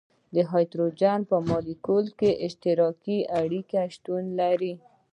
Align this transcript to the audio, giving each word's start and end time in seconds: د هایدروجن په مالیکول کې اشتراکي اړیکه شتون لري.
د 0.35 0.37
هایدروجن 0.51 1.19
په 1.29 1.37
مالیکول 1.49 2.05
کې 2.19 2.39
اشتراکي 2.47 3.19
اړیکه 3.41 3.79
شتون 3.95 4.23
لري. 4.39 4.73